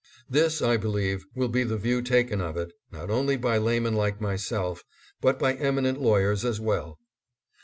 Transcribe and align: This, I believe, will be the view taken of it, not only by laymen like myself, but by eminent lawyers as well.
This, 0.27 0.63
I 0.63 0.77
believe, 0.77 1.23
will 1.35 1.47
be 1.47 1.61
the 1.63 1.77
view 1.77 2.01
taken 2.01 2.41
of 2.41 2.57
it, 2.57 2.71
not 2.91 3.11
only 3.11 3.37
by 3.37 3.59
laymen 3.59 3.93
like 3.93 4.19
myself, 4.19 4.83
but 5.21 5.37
by 5.37 5.53
eminent 5.53 6.01
lawyers 6.01 6.43
as 6.43 6.59
well. 6.59 6.97